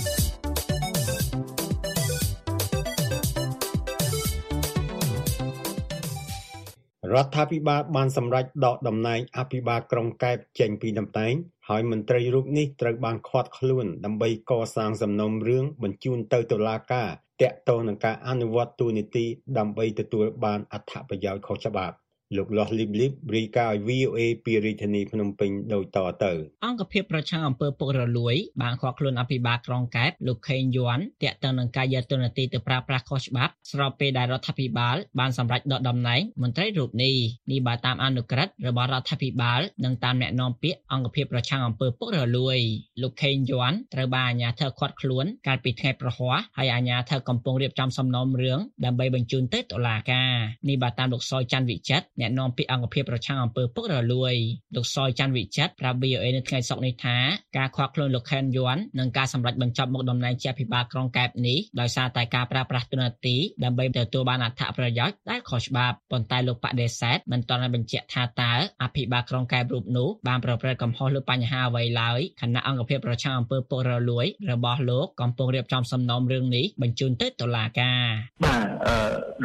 [7.14, 11.34] រដ្ឋាភិបាលបានសម្រេចដកតំណែងអភិបាលក្រុងកែបចេញពីតំណែង
[11.68, 17.08] ហើយមន្ត្រីរូបនេះត្រូវបានឃាត់ខ្លួនដើម្បីកសាងសំណុំរឿងបញ្ជូនទៅតុលាការ
[17.42, 19.26] តាក់ទងនឹងការអនុវត្តទូនីតិ
[19.58, 21.94] ដើម្បីទទួលបានអត្ថប្រយោជន៍ខុសច្បាប់
[22.36, 26.32] លោកលាស់លីបលីបរីកាឲ្យ VOA ពីរាជធានីភ្នំពេញដូចតទៅ
[26.64, 37.14] អង្គភាពប្រឆាំងអំពើពុករលួយបានខកខ្លួនអភិបាលក្រុងកែបលោកខេងយួនតាក់ទងនឹងការយកទូនាទីទៅប្រើប្រាស់ខុសច្បាប់ស្របពេលដែលរដ្ឋាភិបាលបានសម្រេចដកតំណែងមន្ត្រីរូបនេះ
[37.50, 42.58] នេះបើតាមអនុក្រឹត្យរបស់រដ្ឋាភិបាលនិងតាមអ្នកនាំពាក្យអង្គភាពប្រឆាំងអំពើពុករលួយ
[43.02, 50.30] លោកខេងយួនត្រូវបានអាជ្ញាធរឃាត់ខ្លួនកាលពីថ្ងៃប្រហ័សហើយអាជ្ញាធរកំពុងរៀបចំសំណុំរឿងដើម្បីបញ្ជូនទៅតុលាការ
[50.68, 54.34] នេះបើតាមលោកសយច័ន្ទវិចិត្រអ្នកនាំពាក្យអង្គភាពប្រឆាំងអំពើពុករលួយ
[54.74, 57.16] លោកសយច័ន្ទវិចិត្រប្រាប់ VOA នៅថ្ងៃសុក្រនេះថា
[57.56, 78.04] ការខកខ្លួនលោកខេនយួននិងការសម្រេចបញ្ចប់មុខតំណែងជាអភិបាលក្រុងកែបនេះដោយសារតែការប្រើប្រាស់ទូនាទីដើម្បីទទួលបានអត្ថប្រយោជន៍ដែលខុសច្បាប់ប៉ុន្តែលោកបដិសេធមិនទាន់បញ្ជាក់ថាតើអភិបាលក្រុងកែបរូបនោះបានប្រព្រឹត្តកំហុសលើបញ្ហាអ្វីឡើយខណៈអង្គភាពប្រឆាំងអំពើពុករលួយរបស់លោកកំពុងរៀបចំសំណុំរឿងនេះបញ្ជូនទៅតុលាការ
[78.44, 78.96] បាទអឺ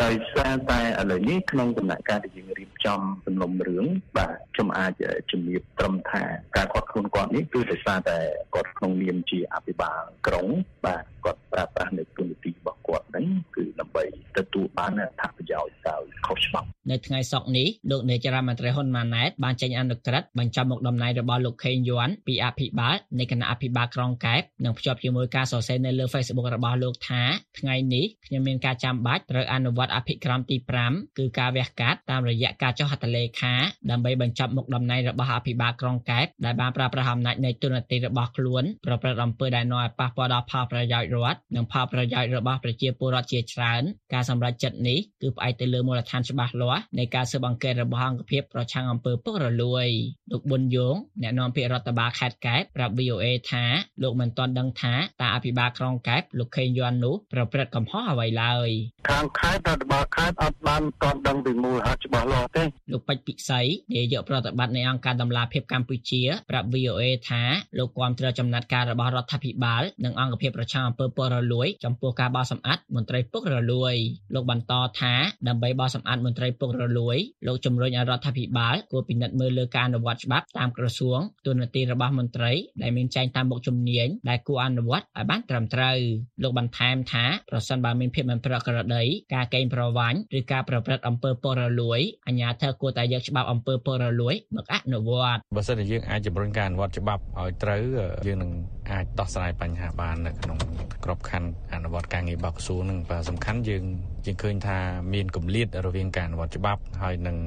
[0.04, 3.86] ដោយសារតែឥឡូវនេះក្នុងដំណាក់កាលដែលយើងរៀបចំសំណុំរឿង
[4.18, 4.92] បាទខ្ញុំអាច
[5.32, 6.24] ជំរាបត្រឹមថា
[6.56, 8.18] ការគាត់ខ្លួនគាត់នេះគឺដោយសារតែ
[8.54, 10.48] គាត់ក្នុងនាមជាអភិបាលក្រុង
[10.86, 14.04] បាទគាត់ប្រើប្រាស់នៅទូនាទីរបស់គាត់ហ្នឹងគឺដើម្បី
[14.38, 27.24] ទទួលបានអត្ថប្រយោជន៍ដោយខុសច្បាប់នៅថ្ងៃសុក្រនេះលោកនាយរដ្ឋមន្ត្រីហ៊ុនម៉ាណែតបានចេញអនុក្រឹត្យបញ្ចប់មុខតំណែងរបស់លោកខេងយួនពីអភិបាលនៃគណៈអភិបាលក្រុងកែបនិងភ្ជាប់ជាមួយការសរសេរនៅលើ Facebook របស់លោកថា
[27.60, 33.54] ថ្ងៃនេះខ្ញុំមានការចាំបាច់ត្រូវអនុវត្តអភិក្រមទី5គឺការវះកាត់តាមរយៈការចុះហត្ថលេខា
[33.92, 43.82] ដើម្បីបញ្ចប់មុខតំណែងរបស់អភិបាលក្រុងកែបដែលបានប្រើប្រាស់អំណាចនៃទូនាទីរបស់ខ្លួនប្រព្រឹត្តអំពើដែលនាំឲ្យប៉ះពាល់ដល់ផលប្រយោជន៍រដ្ឋនិងផលប្រយោជន៍របស់ប្រជាពលរដ្ឋជាច្រើន
[44.14, 49.88] ការសម្រេចចិត្តនេះគឺផ្អែកទៅលើមូលដ្ឋានច្បាស់លាស់នៃការស៊ើបអង្កេតរបស់អង្គភាពប្រឆាំងអំពើពុករលួយ
[50.32, 53.66] លោកប៊ុនយងអ្នកនាំពាក្យរដ្ឋបាលខេត្តកែបប្រាប់ VOA ថា
[54.04, 58.70] លោកមិនទាន់ដឹងថាតើអភិបាលក្រុងកែបលោកខេងយួននោះប្រព្រឹត្តកំហុសអ្វីឡើយ
[59.10, 63.62] ខាងខេត្តរដ្ឋបាលខេត្តអត់បានទាន់ដឹងពីមូលហេតុច្បាស់លាស់ទេលោកពេជ្រពិសី
[63.96, 67.44] នាយកប្រតិបត្តិនៃអង្គការដំឡាភិបកម្ពុជាប្រាប់ VOA ថា
[67.78, 73.96] លោកគាំទ្រចំណាត់ការរបស់រដ្ឋាភិបាលនិងអង្គភាពប្រឆាំងអំពើពុករលួយចំពោះការបោះសម្អាតមន្ត្រីពុករលួយ
[74.34, 75.14] លោកបន្តថា
[75.48, 85.98] ដើម្បីបោះសម្អាតមន្ត្រីពុករលួយលោកជំរុញឲ្យរដ្ឋាភិបាលគួរពិនិត្យមើលលើការអនុវត្តច្បាប់តាមក្រសួងទូនាទីរបស់មន្ត្រីដែលមានចែងតាមមុខជំនាញដែលគួរអនុវត្តឲ្យបានត្រឹមត្រូវ
[86.44, 89.04] លោកបន្ថែមថាប្រសិនបើមានភាពមិនប្រក្រតី
[89.36, 97.82] ការកេងប្រវ័ញ្ចឬការប្រព្រឹត្តអំពើពុករលួយអាជ្ញាធរគួរតែយកច្បាប់អំពើពុករលួយមកអនុវត្តបើសិនជាយើងអាចជំរុញការអនុវត្តច្បាប់ឲ្យត្រូវ
[98.28, 98.52] យើងនឹង
[98.92, 100.58] អាចដោះស្រាយបញ្ហាបាននៅក្នុង
[101.04, 103.84] ក្របខ័ណ្ឌអនុវត្តការងាររបស់ក្រសួងនឹងបាទសំខាន់យើង
[104.26, 104.78] យើងឃើញថា
[105.14, 107.38] មានកម្លាតរវាងការអនុវត្តច្បាប់ហើយនឹង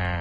[0.00, 0.20] ការ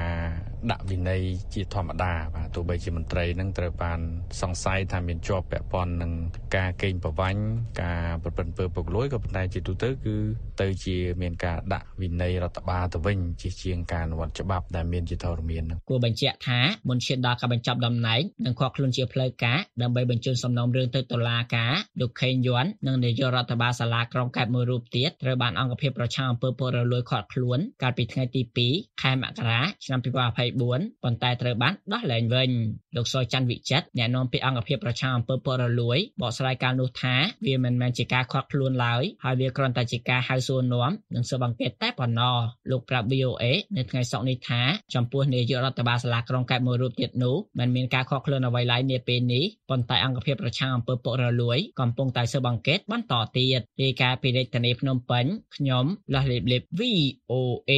[0.72, 1.22] ដាក់វិន័យ
[1.54, 4.00] ជាធម្មតាបាទទោះបីជាមន្ត្រីនឹងត្រូវបាន
[4.42, 6.12] សង្ស័យថាមានជាប់ពាក់ព័ន្ធនឹង
[6.56, 7.42] ការកេងប្រវ័ញ្ច
[7.82, 10.16] ការប្រព្រឹត្តអំពើពុករលួយក៏ប៉ុន្តែជាទូទៅគឺ
[10.62, 32.50] ទៅជាមានការដាក់វិន័យរដ្ឋបាលទៅវិញជាជាងការអនុវត្តច្បាប់ដែលមានជាធរមាននឹងគួរបញ្ជាក់ថាមុនឈានដល់ការបញ្ចប់តំណែងនិងខកខ្លួនជាផ្លូវការដើម្បីបញ្ជូនសំណុំរឿងទៅតុលាការលោកខេងយួននិងនាយករដ្ឋបាលសាលាក្រុងកែបមួយរូបទៀតត្រូវបានអង្គភាពប្រឆាំងអំពើពុករលួយឃាត់ខ្លួនកាលពីថ្ងៃទី2ខែមករាឆ្នាំ2024ប៉ុន្តែត្រូវបានដោះលែងវិញ
[32.96, 37.16] លោកសុយច័ន្ទវិចិត្រអ្នកនាំពាក្យអង្គភាពប្រជាអំពើពុករលួយបកស្រាយការនោះថា
[37.46, 42.38] វាមិនមែនជាការខាត់ខ្លួនឡើយហើយវាគ្រាន់តែជាការហៅសួរនាំនិងស៊ើបអង្កេតតែប៉ុណ្ណោះ
[42.72, 43.44] លោកប្រាប់ VOA
[43.78, 44.62] នៅថ្ងៃសុក្រនេះថា
[44.94, 57.72] ចំពោះនាយករដ្ឋបាលសាលាក្រុងកែបមួយរូបទៀតនោះមិនមានការខកខ្លួនអ្វីឡើយនាពេលនេះប៉ុន្តែអង្គភាពប្រជាអំពើពុករលួយកំពុងតែស៊ើបអង្កេតបន្តទៀតរាយការណ៍ពីរាជធានីភ្នំពេញខ្ញុំលាស់លេបលេប VOA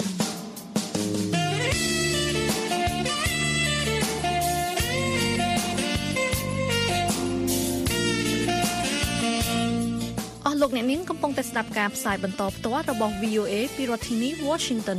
[0.00, 0.17] អស់
[10.62, 14.98] លោកអ្នកនាងកំពុងតែស្ដាប់ការផ្សាយបន្តផ្ទាល់របស់ VOA ពីរដ្ឋធានី Washington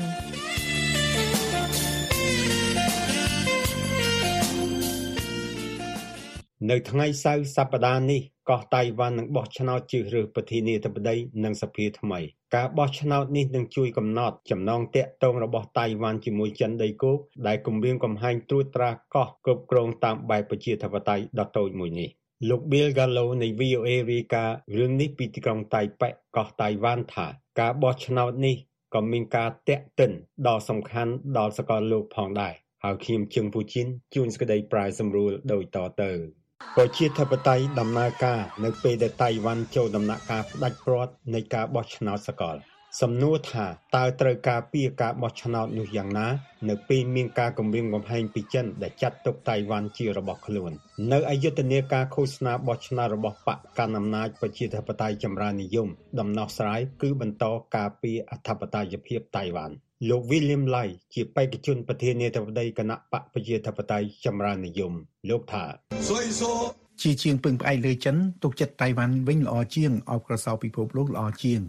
[6.70, 12.20] នៅថ្ងៃសៅរ៍សប្តាហ៍នេះ កោះតៃវ៉ាន់នឹងបោះឆ្នោតជ្រើសរើសប្រធានាធិបតីនិងសភាថ្មី
[12.56, 22.10] ការបោះឆ្នោតនេះនឹងជួយកំណត់ចំណងទាក់ទងរបស់តៃវ៉ាន់ជាមួយចិនដីគោកដែលគម្រាមកំហែងត្រួតត្រាកោះគ្រប់គ្រងតាមបែបប្រជាធិបតេយ្យដ៏តូចមួយនេះ
[22.50, 27.28] លោក Bill Gallo នៃ VOA រាយការណ៍រឿងនេះពីទីក្រុងតៃប៉េកោះតៃវ៉ាន់ថា
[27.60, 28.56] ការបោះឆ្នោតនេះ
[28.94, 30.12] ក៏មានការតាក់ទិន
[30.48, 36.39] ដ៏សំខាន់ដល់សកលលោកផងដែរហើយខ្ញុំជឹងពូជីនជួនសេចក្តីប្រាយសម្រួលដូចតទៅ
[36.78, 42.56] ប្រជាធិបតេយ្យដំណើរការនៅពេលដែលតៃវ៉ាន់ចូលដំណាក់កាលផ្ដាច់ព្រាត់នៃការបោះឆ្នោតសកល
[43.02, 46.28] សំណួរថាតើត្រូវការពីការបោះឆ្នោតនោះយ៉ាងណា
[46.70, 50.72] នៅពេលមានការគម្រាមកំហែងពីចិនដែលចាត់ទុកតៃវ៉ាន់ជារបស់ខ្លួន
[51.12, 57.46] នៅអយុធនាការឃោសនាបោះឆ្នោតរបស់បកកណ្ដាលអំណាចប្រជាធិបតេយ្យចម្រើននិយម ដំណោះស្រាយគឺបន្ត
[57.76, 59.76] ការពីអធិបតេយ្យភាពតៃវ៉ាន់
[60.08, 64.94] លោក William Lai ជាបេក្ខជនប្រធានាធិបតីគណៈបកប្រជាធិបតេយ្យចម្រើននិយម
[65.30, 65.64] លោកថា
[67.02, 71.62] ជាជាងពឹងផ្អែកលើចិនទុកចិត្តតៃវ៉ាន់វិញល្អជាងអបក្រសោពិភពលោកល្អជាង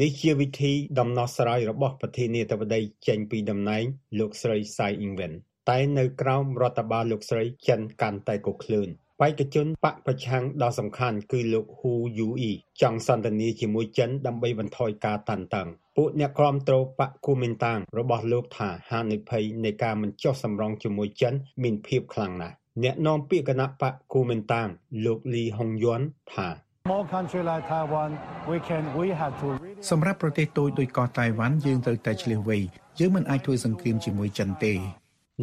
[0.00, 3.84] នេះជាវិធីដំណោះស្រាយរបស់ប្រធានាធិបតីចេញពីតំណែង
[4.18, 5.32] លោកស្រី Tsai Ing-wen
[5.70, 8.88] តែនៅក្រោមរដ្ឋបាលលោកស្រីចិនកាន់តែកុឃ្លឿន
[9.20, 24.68] បេក្ខជនបកប្រឆាំងដ៏សំខាន់គឺលោក Hu Yui ចង់សន្ទនាជាមួយចិនដើម្បីបន្ថយការតានតឹងពួកអ្នកគ្រប់គ្រងបកគូមីនតាងរបស់លោកថាហានិភ័យនៃការមិនចុះសម្រុងជាមួយចិនមានភាពខ្លាំងណាស់អ្នកនាំពាក្យគណៈបកគូមីនតាង
[25.04, 26.04] លោកលីហុងយន់
[26.34, 26.48] ថា
[26.86, 28.10] Small country like Taiwan
[28.50, 29.48] we can we have to
[29.90, 32.58] សម្រាប់ប្រទេសតូចដូចកោះតៃវ៉ាន់យើងត្រូវតែឆ្លៀសវៃ
[32.98, 34.74] យើងមិនអាចធ្វើសង្គ្រាមជាមួយចិនទេ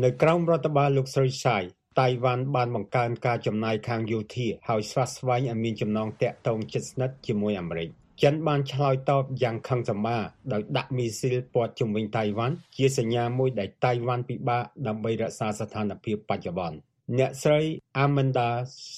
[0.04, 1.64] នៅក្រោមរដ្ឋបាលលោកស្រីសាយ
[2.02, 7.90] តៃវ៉ាន់បានបង្កើនការចំណាយខាងយោធាហើយស្វាស្វែងឲ្យមានចំណងតាក់ទងជិតស្និទ្ធជាមួយអាមេរិក
[8.24, 16.78] ចិនបានឆ្លើយតបយ៉ាងខឹងសម្បារដោយដាក់មីស៊ីលព័ទ្ធជុំវិញតៃវ៉ាន់ជាសញ្ញាមួយដែលតៃវ៉ាន់ពិបាកដើម្បីរក្សាស្ថានភាពបច្ចុប្បន្ន
[17.20, 17.62] អ្នកស្រី
[18.04, 18.50] Amanda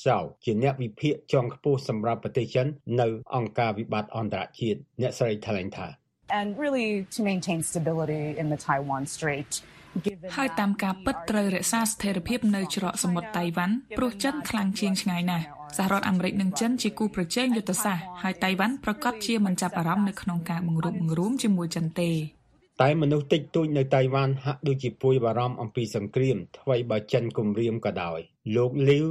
[0.01, 2.67] Shaw ជាអ្នកវិភាគជាន់ខ្ពស់សម្រាប់ប្រទេសចិន
[3.01, 5.87] នៅអង្គការវិបត្តិអន្តរជាតិអ្នកស្រីថ្លែងថា
[6.39, 9.51] and really to maintain stability in the Taiwan Strait
[10.35, 15.45] ហើយតាមការពិតត្រូវរក្សាស្ថិរភាពនៅច្រកសមុទ្រតៃវ៉ាន់ព្រោះចិនខ្លាំងជាងឆ្ងាយណាស់
[15.77, 22.11] សហរដ្ឋអាមេរិកនិងចិនជាគូប្រជែងយុទ្ធសាស្ត្រហើយតៃវ៉ាន់ប្រកាសជាមិនចាប់អារម្មណ៍នៅក្នុងការបង្រួបបង្រួមជាមួយចិនទេ
[22.81, 28.19] តែមនុស្សតិចតួចនៅតៃវ៉ាន់ហាក់ដូចជាពួយបារម្ភអំពីសង្គ្រាមថ្មីបើចិនគំរាមក៏ដោយ
[28.55, 29.07] លោក Liu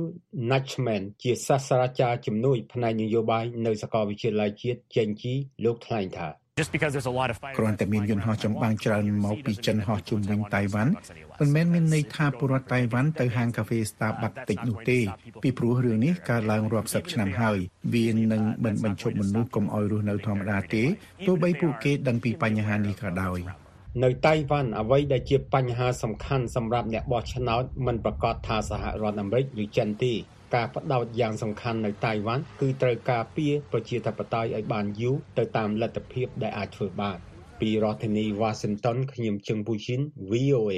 [0.50, 10.92] Nachman ជាសាស្ត្រាចារ្យជំនួយផ្នែកនយោបាយនៅសាកលវិទ្យាល័យជាតិចេញជីលោកថ្លែងថា just because there's a lot of គ្រាន់តែមានយន្តហោះចម្បាំងច្រើនមកពីចិនហោះជុំវិញតៃវ៉ាន់
[11.40, 14.98] មិនមែនមានន័យថាពលរដ្ឋតៃវ៉ាន់ទៅហាងកាហ្វេ Starbucks តិចនោះទេ
[15.42, 17.58] ពីព្រោះរឿងនេះកើតឡើងរាប់សិបឆ្នាំហើយ
[17.94, 20.82] វានឹងមិនបញ្ឈប់មនុស្សកុំឲ្យរស់នៅធម្មតាទេ
[21.26, 23.38] ទោះបីពួកគេដឹងពីបញ្ហានេះក៏ដោយ
[24.04, 30.14] នៅតៃវ៉ាន់អ្វីដែលជាបញ្ហាសំខាន់សម្រាប់អ្នកបោះឆ្នោតមិនប្រកាសថាសហរដ្ឋអាមេរិកឬចិនទេ
[30.54, 37.18] ការបដោតយ៉ាងសំខាន់នៅតៃវ៉ាន់គឺត្រូវការពារប្រជាធិបតេយ្យឲ្យបានយូរទៅតាមលទ្ធភាពដែលអាចធ្វើបាន
[37.61, 40.74] ពីរដ្ឋធានី Washington ខ្ញុំជឹងពូជីន VOA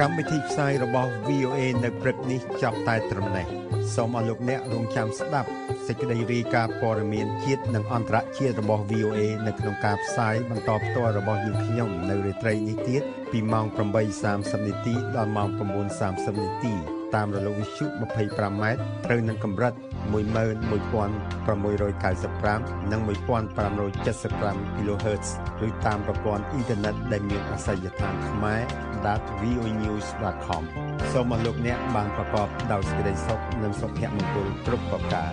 [0.00, 3.46] កម្មវិធីផ្សាយរបស់ VOA នៅព្រឹកនេះចប់តែត្រឹមនេះ
[3.94, 5.50] សូមអរលោកអ្នករងចាំស្ដាប់
[5.86, 13.64] សេចក្តីរាយការណ៍ព័ត៌មានជាតិនិងអន្តរជាតិរបស់ VOA នៅក្នុងការផ្សាយបន្តផ្ទាល់របស់យើងខ្ញុំនៅរាត្រីនេះទៀតពីម៉ោង
[14.16, 15.48] 8:30នាទីដល់ម៉ោង
[15.96, 16.74] 9:30នាទី
[17.14, 18.64] តាមរលកវិទ្យុ 25m
[19.06, 19.72] ត្រូវនឹងកម្រិត
[20.12, 25.28] 11695និង1575 kHz
[25.66, 28.60] ឬតាមប្រព័ន្ធអ៊ីនធឺណិតដែលមានអាសយដ្ឋានខ្មែរ
[29.40, 30.62] .voenews.com
[31.12, 35.32] សូមអរលោកអ្នកបានប្រកបដោយសេចក្តីសុខនិងសុភមង្គលគ្រប់ប្រការ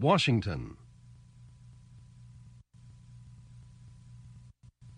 [0.00, 0.79] Washington.